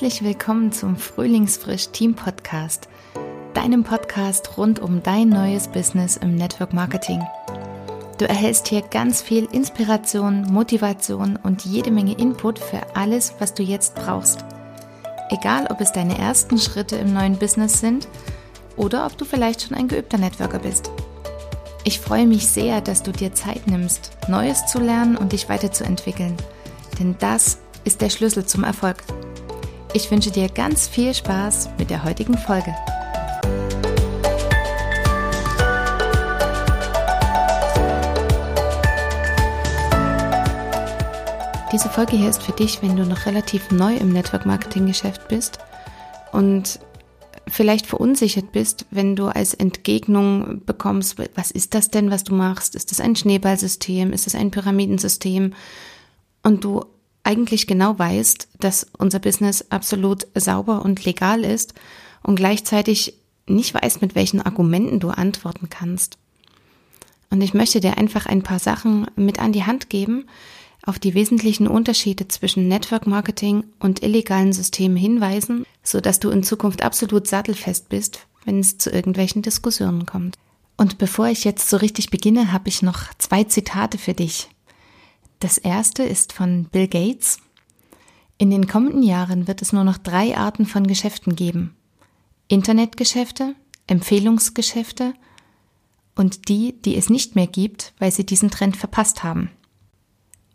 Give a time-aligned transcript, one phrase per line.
[0.00, 2.88] Herzlich willkommen zum Frühlingsfrisch Team Podcast,
[3.52, 7.20] deinem Podcast rund um dein neues Business im Network Marketing.
[8.16, 13.64] Du erhältst hier ganz viel Inspiration, Motivation und jede Menge Input für alles, was du
[13.64, 14.44] jetzt brauchst.
[15.30, 18.06] Egal, ob es deine ersten Schritte im neuen Business sind
[18.76, 20.92] oder ob du vielleicht schon ein geübter Networker bist.
[21.82, 26.36] Ich freue mich sehr, dass du dir Zeit nimmst, Neues zu lernen und dich weiterzuentwickeln.
[27.00, 29.02] Denn das ist der Schlüssel zum Erfolg.
[29.94, 32.74] Ich wünsche dir ganz viel Spaß mit der heutigen Folge.
[41.72, 45.26] Diese Folge hier ist für dich, wenn du noch relativ neu im Network Marketing Geschäft
[45.28, 45.58] bist
[46.32, 46.80] und
[47.46, 52.74] vielleicht verunsichert bist, wenn du als Entgegnung bekommst, was ist das denn, was du machst?
[52.74, 54.12] Ist das ein Schneeballsystem?
[54.12, 55.54] Ist das ein Pyramidensystem?
[56.42, 56.84] Und du
[57.28, 61.74] eigentlich genau weißt, dass unser Business absolut sauber und legal ist
[62.22, 63.14] und gleichzeitig
[63.46, 66.16] nicht weißt, mit welchen Argumenten du antworten kannst.
[67.28, 70.24] Und ich möchte dir einfach ein paar Sachen mit an die Hand geben,
[70.86, 76.42] auf die wesentlichen Unterschiede zwischen Network Marketing und illegalen Systemen hinweisen, so dass du in
[76.42, 80.36] Zukunft absolut sattelfest bist, wenn es zu irgendwelchen Diskussionen kommt.
[80.78, 84.48] Und bevor ich jetzt so richtig beginne, habe ich noch zwei Zitate für dich.
[85.40, 87.38] Das erste ist von Bill Gates.
[88.38, 91.76] In den kommenden Jahren wird es nur noch drei Arten von Geschäften geben.
[92.48, 93.54] Internetgeschäfte,
[93.86, 95.14] Empfehlungsgeschäfte
[96.16, 99.50] und die, die es nicht mehr gibt, weil sie diesen Trend verpasst haben.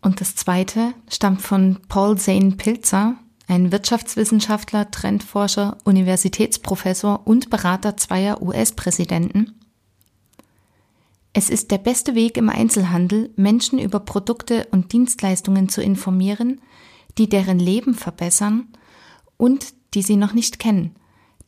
[0.00, 8.42] Und das zweite stammt von Paul Zane Pilzer, ein Wirtschaftswissenschaftler, Trendforscher, Universitätsprofessor und Berater zweier
[8.42, 9.60] US-Präsidenten.
[11.34, 16.60] Es ist der beste Weg im Einzelhandel, Menschen über Produkte und Dienstleistungen zu informieren,
[17.16, 18.68] die deren Leben verbessern
[19.38, 20.94] und die sie noch nicht kennen.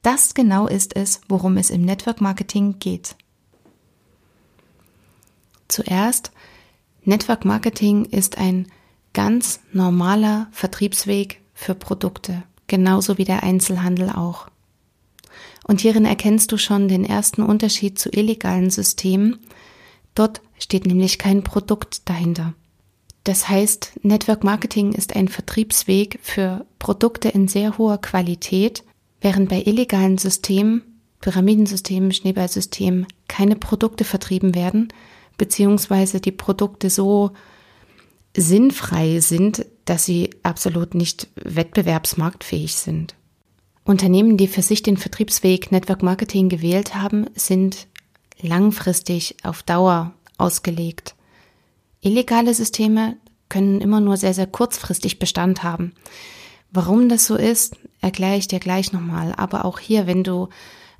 [0.03, 3.17] Das genau ist es, worum es im Network Marketing geht.
[5.69, 6.33] Zuerst,
[7.05, 8.69] Network Marketing ist ein
[9.13, 14.49] ganz normaler Vertriebsweg für Produkte, genauso wie der Einzelhandel auch.
[15.67, 19.39] Und hierin erkennst du schon den ersten Unterschied zu illegalen Systemen,
[20.15, 22.55] Dort steht nämlich kein Produkt dahinter.
[23.25, 28.85] Das heißt, Network Marketing ist ein Vertriebsweg für Produkte in sehr hoher Qualität,
[29.21, 30.83] während bei illegalen Systemen,
[31.21, 34.89] Pyramidensystemen, Schneeballsystemen keine Produkte vertrieben werden,
[35.39, 37.31] beziehungsweise die Produkte so
[38.37, 43.15] sinnfrei sind, dass sie absolut nicht wettbewerbsmarktfähig sind.
[43.85, 47.87] Unternehmen, die für sich den Vertriebsweg Network Marketing gewählt haben, sind
[48.41, 51.15] langfristig auf Dauer ausgelegt.
[52.01, 53.17] Illegale Systeme
[53.49, 55.95] können immer nur sehr, sehr kurzfristig Bestand haben.
[56.71, 59.33] Warum das so ist, erkläre ich dir gleich nochmal.
[59.37, 60.49] Aber auch hier, wenn du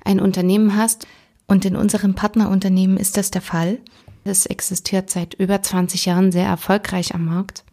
[0.03, 1.07] ein Unternehmen hast,
[1.47, 3.79] und in unserem Partnerunternehmen ist das der Fall,
[4.23, 7.63] es existiert seit über 20 Jahren sehr erfolgreich am Markt.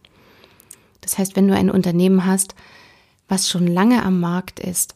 [1.00, 2.54] Das heißt, wenn du ein Unternehmen hast,
[3.28, 4.94] was schon lange am Markt ist,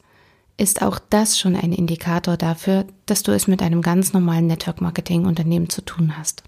[0.57, 4.81] ist auch das schon ein Indikator dafür, dass du es mit einem ganz normalen Network
[4.81, 6.43] Marketing Unternehmen zu tun hast.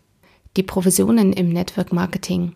[0.56, 2.54] Die Provisionen im Network Marketing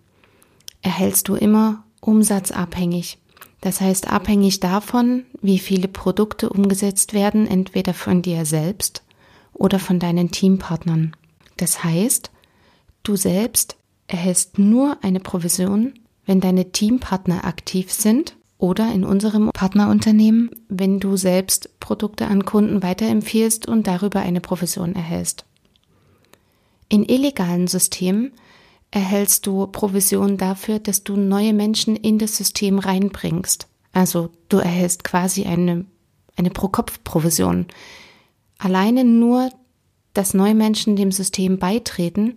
[0.80, 3.18] erhältst du immer umsatzabhängig.
[3.60, 9.04] Das heißt abhängig davon, wie viele Produkte umgesetzt werden, entweder von dir selbst
[9.52, 11.14] oder von deinen Teampartnern.
[11.58, 12.32] Das heißt,
[13.04, 13.76] du selbst
[14.08, 15.94] erhältst nur eine Provision,
[16.26, 22.80] wenn deine Teampartner aktiv sind oder in unserem Partnerunternehmen, wenn du selbst Produkte an Kunden
[22.80, 25.44] weiterempfiehlst und darüber eine Provision erhältst.
[26.88, 28.30] In illegalen Systemen
[28.92, 33.66] erhältst du Provision dafür, dass du neue Menschen in das System reinbringst.
[33.92, 35.84] Also du erhältst quasi eine,
[36.36, 37.66] eine Pro-Kopf-Provision.
[38.58, 39.50] Alleine nur,
[40.14, 42.36] dass neue Menschen dem System beitreten,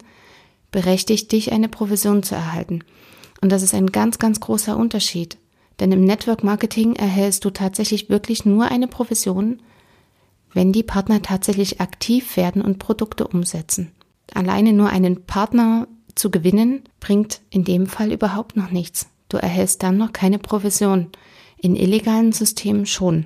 [0.71, 2.83] berechtigt dich, eine Provision zu erhalten.
[3.41, 5.37] Und das ist ein ganz, ganz großer Unterschied.
[5.79, 9.61] Denn im Network Marketing erhältst du tatsächlich wirklich nur eine Provision,
[10.53, 13.91] wenn die Partner tatsächlich aktiv werden und Produkte umsetzen.
[14.33, 19.09] Alleine nur einen Partner zu gewinnen, bringt in dem Fall überhaupt noch nichts.
[19.27, 21.09] Du erhältst dann noch keine Provision.
[21.57, 23.25] In illegalen Systemen schon.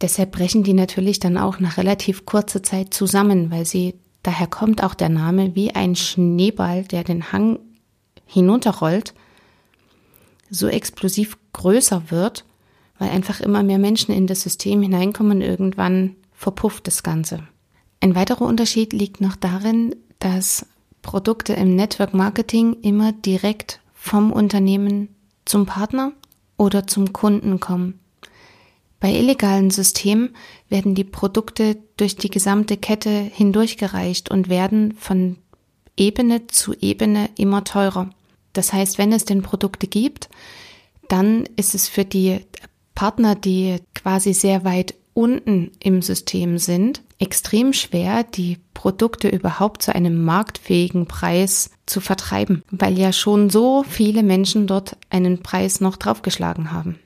[0.00, 4.82] Deshalb brechen die natürlich dann auch nach relativ kurzer Zeit zusammen, weil sie, daher kommt
[4.82, 7.58] auch der Name, wie ein Schneeball, der den Hang
[8.26, 9.14] hinunterrollt,
[10.50, 12.44] so explosiv größer wird,
[12.98, 17.42] weil einfach immer mehr Menschen in das System hineinkommen und irgendwann verpufft das Ganze.
[18.00, 20.66] Ein weiterer Unterschied liegt noch darin, dass
[21.02, 25.08] Produkte im Network Marketing immer direkt vom Unternehmen
[25.44, 26.12] zum Partner
[26.56, 27.98] oder zum Kunden kommen.
[29.00, 30.36] Bei illegalen Systemen
[30.68, 35.36] werden die Produkte durch die gesamte Kette hindurchgereicht und werden von
[35.96, 38.10] Ebene zu Ebene immer teurer.
[38.52, 40.28] Das heißt, wenn es denn Produkte gibt,
[41.10, 42.40] dann ist es für die
[42.94, 49.94] Partner, die quasi sehr weit unten im System sind, extrem schwer, die Produkte überhaupt zu
[49.94, 55.96] einem marktfähigen Preis zu vertreiben, weil ja schon so viele Menschen dort einen Preis noch
[55.96, 56.98] draufgeschlagen haben.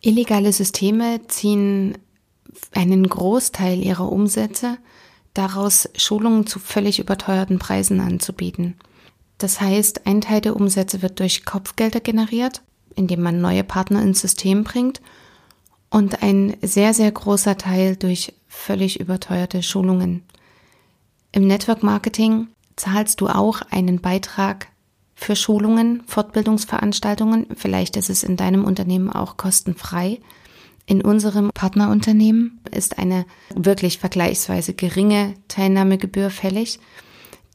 [0.00, 1.96] Illegale Systeme ziehen
[2.72, 4.76] einen Großteil ihrer Umsätze
[5.32, 8.76] daraus, Schulungen zu völlig überteuerten Preisen anzubieten.
[9.44, 12.62] Das heißt, ein Teil der Umsätze wird durch Kopfgelder generiert,
[12.96, 15.02] indem man neue Partner ins System bringt
[15.90, 20.22] und ein sehr, sehr großer Teil durch völlig überteuerte Schulungen.
[21.30, 24.68] Im Network Marketing zahlst du auch einen Beitrag
[25.14, 27.48] für Schulungen, Fortbildungsveranstaltungen.
[27.54, 30.22] Vielleicht ist es in deinem Unternehmen auch kostenfrei.
[30.86, 36.80] In unserem Partnerunternehmen ist eine wirklich vergleichsweise geringe Teilnahmegebühr fällig,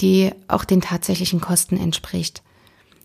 [0.02, 2.44] die auch den tatsächlichen Kosten entspricht.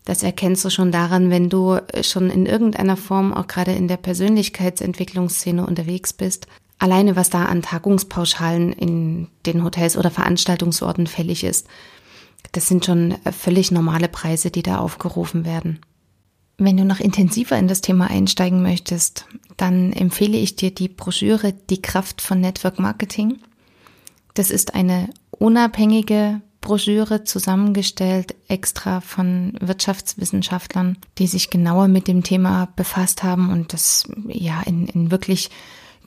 [0.04, 3.96] Das erkennst du schon daran, wenn du schon in irgendeiner Form auch gerade in der
[3.96, 6.46] Persönlichkeitsentwicklungsszene unterwegs bist.
[6.78, 11.66] Alleine was da an Tagungspauschalen in den Hotels oder Veranstaltungsorten fällig ist.
[12.52, 15.80] Das sind schon völlig normale Preise, die da aufgerufen werden.
[16.58, 19.26] Wenn du noch intensiver in das Thema einsteigen möchtest,
[19.56, 23.38] dann empfehle ich dir die Broschüre Die Kraft von Network Marketing.
[24.34, 32.68] Das ist eine unabhängige Broschüre zusammengestellt, extra von Wirtschaftswissenschaftlern, die sich genauer mit dem Thema
[32.74, 35.50] befasst haben und das ja in, in wirklich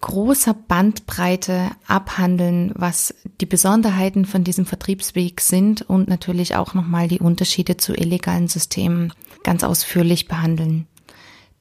[0.02, 7.20] großer Bandbreite abhandeln, was die Besonderheiten von diesem Vertriebsweg sind und natürlich auch nochmal die
[7.20, 9.14] Unterschiede zu illegalen Systemen
[9.44, 10.88] ganz ausführlich behandeln.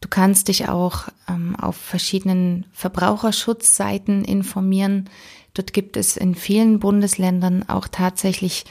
[0.01, 5.11] Du kannst dich auch ähm, auf verschiedenen Verbraucherschutzseiten informieren.
[5.57, 8.67] Dort gibt es in vielen Bundesländern auch tatsächlich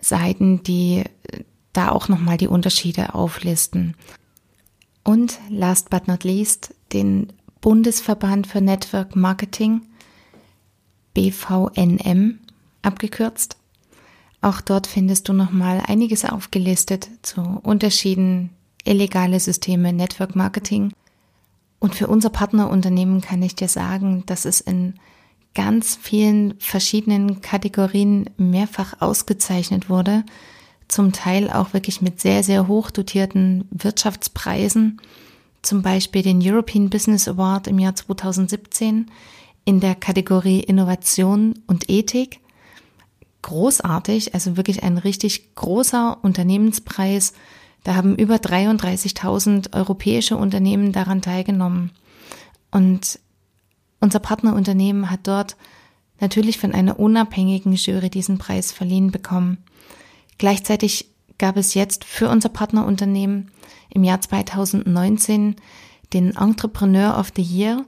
[0.00, 3.94] Seiten, die äh, da auch nochmal die Unterschiede auflisten.
[5.04, 7.32] Und last but not least den
[7.62, 9.80] Bundesverband für Network Marketing,
[11.14, 12.40] BVNM
[12.82, 13.56] abgekürzt.
[14.42, 18.50] Auch dort findest du nochmal einiges aufgelistet zu Unterschieden
[18.84, 20.92] illegale Systeme Network Marketing.
[21.78, 24.94] Und für unser Partnerunternehmen kann ich dir sagen, dass es in
[25.58, 30.22] ganz vielen verschiedenen Kategorien mehrfach ausgezeichnet wurde,
[30.86, 35.00] zum Teil auch wirklich mit sehr, sehr hoch dotierten Wirtschaftspreisen
[35.62, 39.10] zum Beispiel den European Business Award im Jahr 2017
[39.64, 42.38] in der Kategorie Innovation und Ethik.
[43.42, 47.32] Großartig, also wirklich ein richtig großer Unternehmenspreis.
[47.82, 51.90] Da haben über 33.000 europäische Unternehmen daran teilgenommen.
[52.70, 53.18] Und
[54.00, 55.56] unser Partnerunternehmen hat dort
[56.20, 59.58] natürlich von einer unabhängigen Jury diesen Preis verliehen bekommen.
[60.38, 63.50] Gleichzeitig gab es jetzt für unser Partnerunternehmen
[63.90, 65.56] im Jahr 2019
[66.12, 67.84] den Entrepreneur of the Year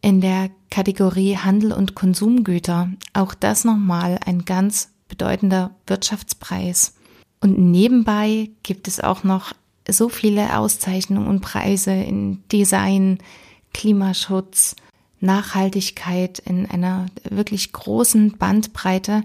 [0.00, 2.90] in der Kategorie Handel und Konsumgüter.
[3.12, 6.94] Auch das nochmal ein ganz bedeutender Wirtschaftspreis.
[7.40, 9.52] Und nebenbei gibt es auch noch
[9.88, 13.18] so viele Auszeichnungen und Preise in Design,
[13.72, 14.76] Klimaschutz,
[15.20, 19.22] Nachhaltigkeit in einer wirklich großen Bandbreite.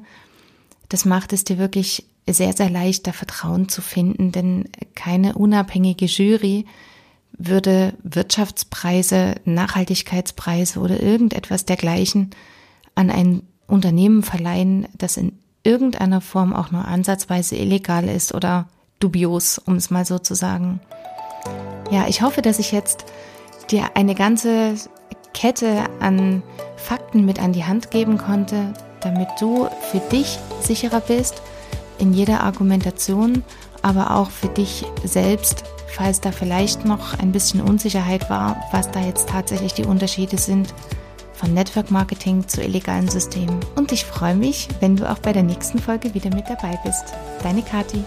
[0.89, 6.05] Das macht es dir wirklich sehr, sehr leicht, da Vertrauen zu finden, denn keine unabhängige
[6.05, 6.65] Jury
[7.37, 12.31] würde Wirtschaftspreise, Nachhaltigkeitspreise oder irgendetwas dergleichen
[12.95, 18.67] an ein Unternehmen verleihen, das in irgendeiner Form auch nur ansatzweise illegal ist oder
[18.99, 20.79] dubios, um es mal so zu sagen.
[21.91, 23.05] Ja, ich hoffe, dass ich jetzt
[23.71, 24.75] dir eine ganze
[25.33, 26.43] Kette an
[26.77, 31.41] Fakten mit an die Hand geben konnte, damit du für dich sicherer bist
[31.99, 33.43] in jeder Argumentation,
[33.81, 39.01] aber auch für dich selbst, falls da vielleicht noch ein bisschen Unsicherheit war, was da
[39.01, 40.73] jetzt tatsächlich die Unterschiede sind
[41.33, 43.59] von Network Marketing zu illegalen Systemen.
[43.75, 47.13] Und ich freue mich, wenn du auch bei der nächsten Folge wieder mit dabei bist.
[47.41, 48.03] Deine Kathi.